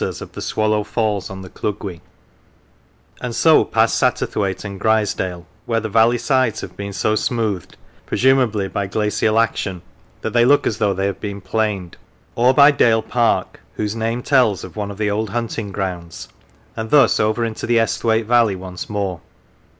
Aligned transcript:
Lonsdale 0.00 0.06
North 0.06 0.22
of 0.22 0.32
the 0.32 0.40
Sands 0.42 0.46
Swallow 0.46 0.84
Falls 0.84 1.28
on 1.28 1.42
the 1.42 1.50
Llugwy; 1.50 2.00
and 3.20 3.34
so 3.34 3.64
past 3.64 3.98
Satterthwaite 4.00 4.64
and 4.64 4.78
Grisedale, 4.80 5.44
where 5.66 5.80
the 5.80 5.88
valley 5.88 6.18
sides 6.18 6.60
have 6.60 6.76
been 6.76 6.92
so 6.92 7.16
smoothed 7.16 7.76
(presumably 8.06 8.68
by 8.68 8.86
glacial 8.86 9.40
action) 9.40 9.82
that 10.20 10.30
they 10.32 10.44
look 10.44 10.68
as 10.68 10.78
though 10.78 10.94
they 10.94 11.06
had 11.06 11.18
been 11.18 11.40
planed; 11.40 11.96
or 12.36 12.54
by 12.54 12.70
Dale 12.70 13.02
Park, 13.02 13.58
whose 13.74 13.96
name 13.96 14.22
tells 14.22 14.62
of 14.62 14.76
one 14.76 14.92
of 14.92 14.98
the 14.98 15.10
old 15.10 15.30
hunting 15.30 15.72
grounds; 15.72 16.28
and 16.76 16.90
thus 16.90 17.18
over 17.18 17.44
into 17.44 17.66
the 17.66 17.80
Esthwaite 17.80 18.26
valley 18.26 18.54
once 18.54 18.88
more. 18.88 19.20